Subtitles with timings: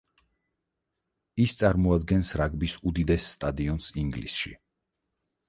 [1.45, 4.57] ის წარმოადგენს რაგბის უდიდეს სტადიონს ინგლისში.